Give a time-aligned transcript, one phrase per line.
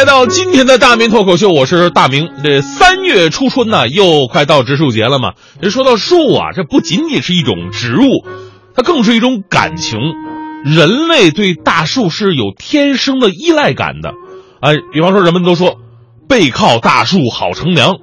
[0.00, 2.30] 来到今天的大明脱口秀，我是大明。
[2.42, 5.34] 这三月初春呢，又快到植树节了嘛。
[5.60, 8.24] 人说到树啊，这不仅仅是一种植物，
[8.74, 9.98] 它更是一种感情。
[10.64, 14.14] 人类对大树是有天生的依赖感的。
[14.62, 15.76] 啊，比方说，人们都说
[16.26, 17.96] 背靠大树好乘凉，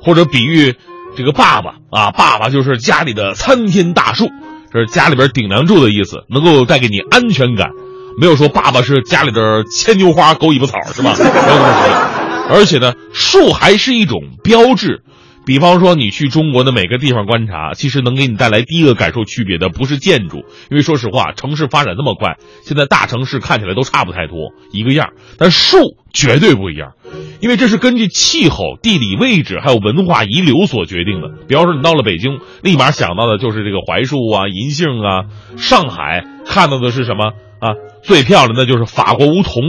[0.00, 0.76] 或者比喻
[1.16, 4.28] 这个爸爸啊，爸爸就是家里的参天大树，
[4.72, 7.70] 这是家里边顶梁柱的意思，能够带给你安全感。
[8.18, 11.14] 没有说爸爸是家里的牵牛花、狗尾巴草，是吧？
[11.18, 12.56] 没有这么说。
[12.56, 15.02] 而且呢，树还是一种标志。
[15.50, 25.08] 比方说，你去中国的每个地方观察，其实能给你带来第一个感受区别的不是建筑，因为说实话，城市发展那么快，现在大城市看起来都差不太多，一个样。
[25.38, 26.92] 但树绝对不一样，
[27.40, 31.26] 因为这是根据气候、地理位置还有文化遗留所决定的。
[31.48, 35.24] 比方说，你到了北京，立马想到的就是这个槐树啊、银杏啊；
[35.56, 37.74] 上海看到的是什么啊？
[38.04, 39.64] 最漂亮的就是法国梧桐。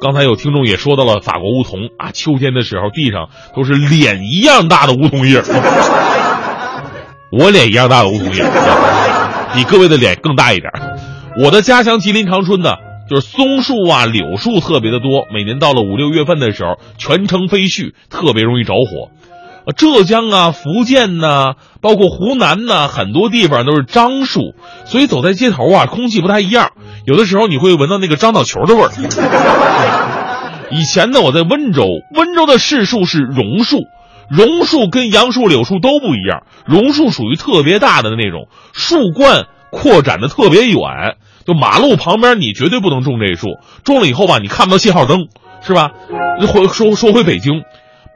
[0.00, 5.42] 刚才有听众也说到了法国梧桐啊，秋天的时候地上都是脸一样大的梧桐叶
[7.30, 8.42] 我脸一样大的梧桐叶
[9.54, 10.72] 比各位的脸更大一点
[11.38, 12.70] 我的家乡吉林长春呢，
[13.08, 19.10] 就是松树啊、柳树特别的多，每年到了五六月份的时候，全城飞絮，特别容易着火。
[19.76, 24.54] 浙江啊、福建呐，包括湖南呐，很多地方都是樟树，
[24.86, 26.72] 所以走在街头啊，空气不太一样。
[27.06, 28.90] 有的时候你会闻到那个樟脑球的味儿。
[30.70, 33.82] 以前呢，我在温州，温州的市树是榕树，
[34.30, 45.26] 榕树跟杨树、柳树都不一样，榕树属于特别大的那种，树冠扩展的特别远，就马路旁边你绝对不能种这树，种了以后吧，你看不到信号灯，
[45.62, 45.90] 是吧？
[46.48, 47.62] 回说说回北京。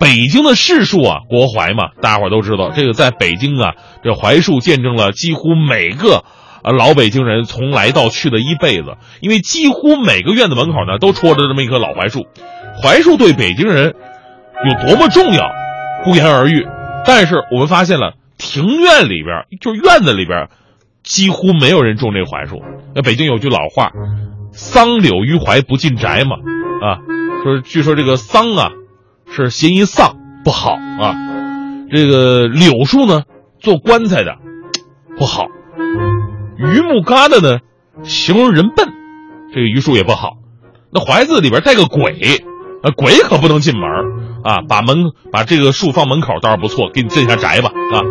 [0.05, 2.73] 北京的市树啊，国槐嘛，大家伙都知道。
[2.73, 6.25] 这个在北京啊，这槐树见证了几乎每个
[6.63, 8.99] 啊老北京人从来到去的一辈子。
[9.23, 12.27] 因为几乎每个院子门口呢，都戳着这么一棵老槐树。
[12.83, 13.95] 槐树对北京人
[14.67, 15.51] 有多么重要，
[16.05, 16.67] 不言而喻。
[17.07, 20.49] 但是我们发现了，庭院里边，就是院子里边，
[21.03, 22.61] 几乎没有人种这槐树。
[22.95, 23.93] 那北京有句老话
[24.53, 26.37] ，“桑柳于槐不进宅”嘛，
[26.83, 27.01] 啊，
[27.43, 28.69] 说据说这个桑啊。
[29.37, 31.13] 是谐音丧不好啊，
[31.91, 33.25] 这个柳树呢
[33.59, 34.37] 做棺材的
[35.19, 35.47] 不好，
[36.57, 37.59] 榆木疙瘩呢
[38.05, 38.87] 形容人笨，
[39.53, 40.35] 这个榆树也不好。
[40.93, 42.13] 那槐字里边带个鬼，
[42.85, 43.83] 啊鬼可不能进门
[44.45, 44.99] 啊，把门
[45.33, 48.03] 把这个树放门口倒是不错，给你镇下宅吧啊。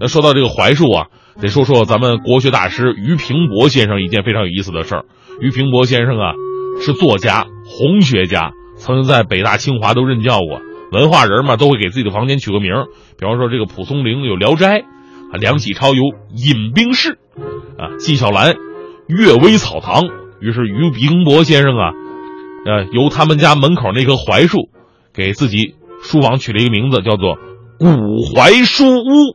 [0.00, 1.06] 那说到这个槐树啊，
[1.40, 5.04] 得说说咱们国学大师俞平伯先生一件非常有意思的事儿。
[5.40, 6.34] 俞平伯先生啊
[6.80, 10.60] 是作家、红学家，曾经在北大、清华都任教过。
[10.90, 12.72] 文化人嘛，都会给自己的房间取个名
[13.18, 16.02] 比方说这个蒲松龄有《聊斋》，啊，梁启超有
[16.34, 17.18] 《饮冰室》，
[17.82, 18.54] 啊，纪晓岚
[19.06, 20.02] 《阅微草堂》。
[20.40, 21.90] 于是于平伯先生啊，
[22.64, 24.70] 呃，由他们家门口那棵槐树，
[25.12, 27.36] 给自己书房取了一个名字，叫做
[27.76, 27.86] “古
[28.34, 29.34] 槐书屋”，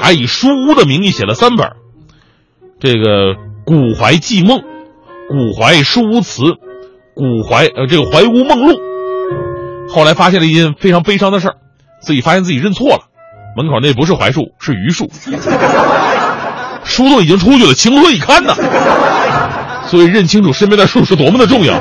[0.00, 1.72] 还以书屋的名义写了三本，
[2.78, 3.34] 这个
[3.66, 4.58] 《古槐记梦》
[5.28, 6.42] 《古槐书屋词》
[7.14, 8.74] 《古槐呃这个槐屋梦录》。
[9.92, 11.56] 后来发现了一件非常悲伤的事儿，
[12.00, 13.02] 自己发现自己认错了，
[13.56, 15.10] 门口那不是槐树，是榆树，
[16.84, 18.54] 书都已经出去了，情何以堪呢？
[19.86, 21.74] 所以认清楚身边的树是多么的重要。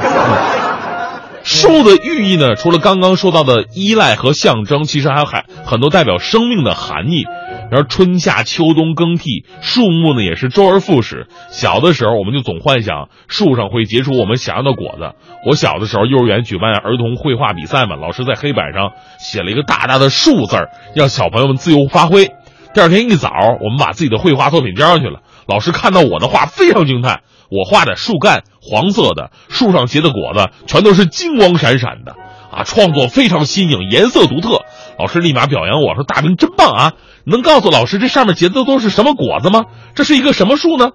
[1.44, 7.26] 树的寓意呢，除了刚刚说到的依赖和象征，其实还有很很多代表生命的含义。
[7.72, 11.28] 然后春夏秋冬更替，树木呢也是周而复始。
[11.52, 15.16] 小的时候，我们就总幻想树上会结出我们想要的果子。
[15.46, 22.32] 我小的时候，幼儿园举办儿童绘画比赛嘛，老师在黑板上写了一个大大的“树”字儿，让小朋友们自由发挥。
[22.74, 23.30] 第二天一早，
[23.62, 25.22] 我们把自己的绘画作品交上去了。
[25.48, 27.22] 老师看到我的画，非常惊叹。
[27.50, 32.16] 我画的树干黄色的，树上结的果子全都是金光闪闪的，
[32.52, 34.66] 啊，创作非常新颖，颜色独特。
[35.00, 36.94] 老师立马表扬我说：“大明真棒啊！
[37.24, 39.64] 能告诉老师这上面结的都是什么果子吗？
[39.96, 40.90] 这是一个什么树呢？”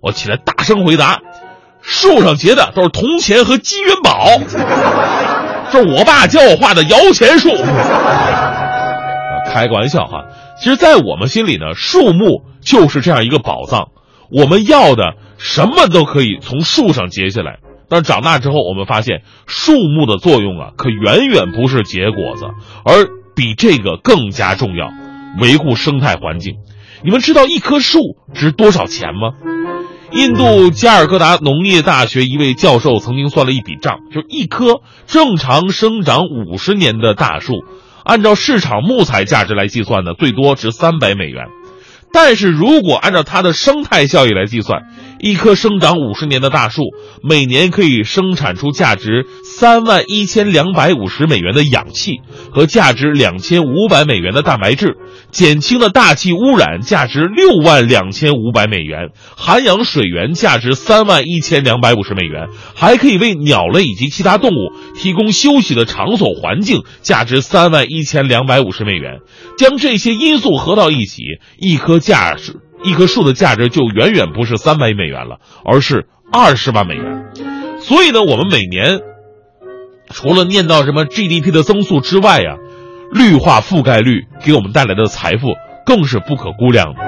[0.00, 1.18] 我起来大声回答
[1.82, 4.28] ：“树上结的都是铜钱和金元宝，
[5.72, 7.48] 这是我爸教我画的摇钱树。”
[9.50, 10.26] 开个玩笑哈，
[10.62, 13.88] 其实，在我们心里呢，树木就是这样一个宝藏。
[14.30, 17.58] 我们要的什么都可以从树上结下来，
[17.88, 22.44] 但长大之后，我们发现树木的作用啊，可远远不是结果子，
[22.84, 23.08] 而
[23.38, 24.90] 比这个更加重要，
[25.40, 26.56] 维护生态环境。
[27.04, 28.00] 你们知道一棵树
[28.34, 29.34] 值多少钱吗？
[30.10, 37.62] 印度加尔各答农业大学一位教授曾经算了一笔账，就一棵正常生长五十年的大树，
[38.04, 41.44] 按照市场木材价值来计算呢，最多值三百美元。
[42.12, 44.82] 但是如果按照它的生态效益来计算，
[45.20, 46.82] 一棵生长五十年的大树，
[47.22, 52.20] 每年可以生产出价值三万一千两百五十美元的氧气
[52.52, 54.96] 和价值两千五百美元的蛋白质，
[55.30, 69.18] 减轻了大气污染，价值六万两千五百美元，涵养水源价值三万一千两百五十美元，还可以为鸟类以及其他动物提供休息的场所环境，价值三万一千两百五十美元。
[69.58, 71.22] 将这些因素合到一起，
[71.58, 72.67] 一棵价值。
[72.82, 77.26] 一棵树的价值就远远不是三百美元了，而是二十万美元。
[77.80, 79.00] 所以呢，我们每年
[80.10, 82.56] 除了念到什么 GDP 的增速之外呀，
[83.12, 85.48] 绿化覆盖率给我们带来的财富
[85.86, 87.00] 更是不可估量的。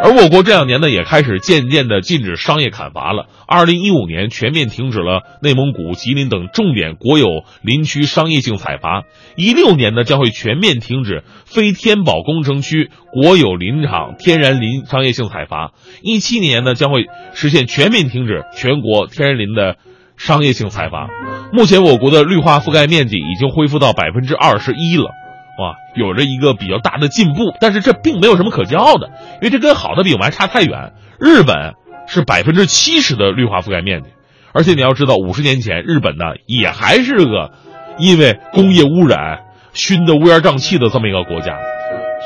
[0.00, 3.26] 而我国这两年呢，也开始渐渐的禁止商业砍伐了。
[3.46, 9.04] 二零一五年全面停止了内蒙古、吉林等重点国有林区商业性采伐，
[9.36, 15.72] 一六年呢将会全面停止非天保工程区国有林场天然林商业性采伐，
[16.02, 19.76] 一七年呢将会实现全面停止全国天然林的
[20.16, 21.08] 商业性采伐。
[21.52, 25.10] 目前我国的绿化覆盖面积已经恢复到百分之二十一了。
[25.62, 29.08] 啊，有着一个比较大的进步，但是这并没有什么可骄傲的，
[29.40, 30.92] 因为这跟好的比我们还差太远。
[31.20, 31.74] 日本
[32.06, 34.08] 是百分之七十的绿化覆盖面积，
[34.52, 37.52] 而且你要知道，五十年前日本呢也还是个
[37.98, 41.58] 因为工业污染熏得乌烟瘴气的这么一个国家，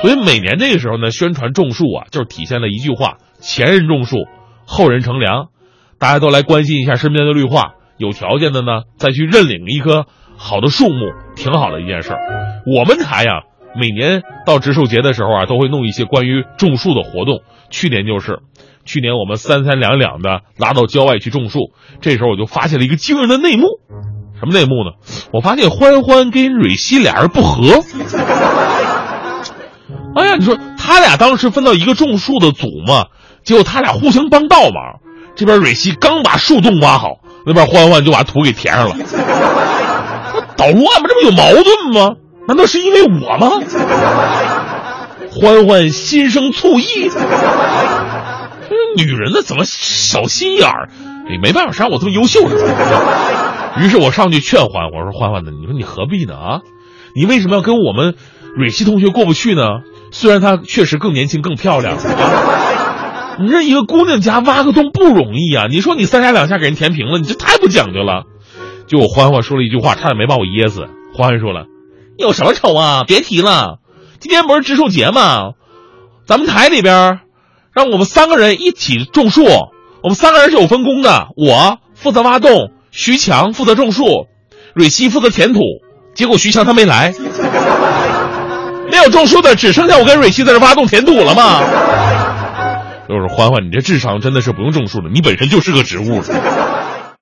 [0.01, 4.27] 所以每年这个时候呢，宣传种树啊，就是体现了一句话：前人种树，
[4.67, 5.49] 后人乘凉。
[5.99, 10.07] 大家都来关心一下身边的绿化，有条件的呢再去认领一棵。
[10.37, 12.19] 好的树木挺好的一件事儿，
[12.67, 13.43] 我们台呀，
[13.75, 17.41] 每年到植树节的时候啊，都会弄一些关于种树的活动。
[17.71, 18.39] 去年就是，
[18.85, 23.67] 去年我们三三两两的拉到郊外去种树，这时候我就发现了一个惊人的内幕，
[24.39, 24.93] 什么内幕呢？
[25.33, 27.83] 我发现欢欢跟蕊希俩人不和。
[30.15, 33.07] 哎呀，你说他俩当时分到一个种树的组嘛，
[33.43, 35.01] 结果他俩互相帮倒忙，
[35.35, 38.97] 这边蕊希刚把树洞挖好，那边欢欢就把土给填上了。
[40.57, 41.09] 捣乱吗？
[41.09, 42.17] 这不有矛盾吗？
[42.49, 43.61] 难道是因为我吗？
[45.33, 47.11] 欢欢心生醋意，
[48.97, 50.89] 女人呢怎么小心眼儿？
[51.29, 52.55] 你没办法，谁让我这么优秀呢？
[53.79, 56.61] 于是我上去劝欢，我说欢欢呢，你说你何必呢啊？
[57.15, 58.15] 你为什么要跟我们
[58.57, 59.63] 蕊希同学过不去呢？
[60.13, 61.99] 虽然她确实更年轻、更漂亮，
[63.41, 65.67] 你这一个姑娘家挖个洞不容易啊！
[65.69, 68.25] 你说你三下两下给人填平了，你这太不讲究了。
[68.87, 70.87] 就我欢欢说了一句话，差点没把我噎死。
[71.13, 71.67] 欢欢说了
[72.19, 73.03] ：“有什么丑啊？
[73.07, 73.79] 别提了，
[74.21, 75.53] 今天不是植树节吗？
[76.25, 77.21] 咱们台里边，
[77.73, 79.45] 让我们三个人一起种树。
[80.03, 84.27] 我们三个人是有分工的，我负责挖洞，徐强负责种树，
[84.75, 85.61] 蕊希负责填土。
[86.15, 87.13] 结果徐强他没来，
[88.91, 91.61] 没有种树的，只剩下我跟蕊希在这挖洞填土了吗？
[93.09, 96.23] 就是欢欢，你这智商真的是不用种树了，你本身就是个植物。”